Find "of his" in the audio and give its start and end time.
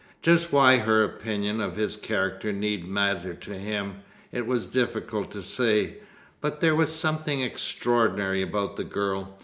1.61-1.95